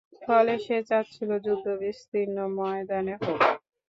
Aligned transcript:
ফলে 0.21 0.53
সে 0.59 0.77
চাচ্ছিল 0.89 1.29
যুদ্ধ 1.45 1.65
বিস্তীর্ণ 1.81 2.37
ময়দানে 2.57 3.15
হোক। 3.17 3.39